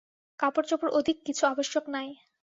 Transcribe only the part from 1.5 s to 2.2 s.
আবশ্যক নাই।